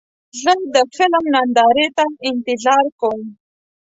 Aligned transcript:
زه 0.41 0.53
د 0.73 0.75
فلم 0.95 1.23
نندارې 1.35 1.87
ته 1.97 2.05
انتظار 2.29 2.85
کوم. 2.99 3.21